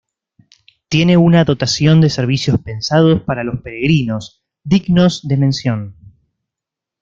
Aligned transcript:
Tiene 0.89 1.15
una 1.17 1.45
dotación 1.45 2.01
de 2.01 2.09
servicios 2.09 2.59
pensados 2.59 3.21
para 3.21 3.43
los 3.43 3.61
peregrinos, 3.61 4.43
dignos 4.63 5.27
de 5.27 5.37
mención. 5.37 5.95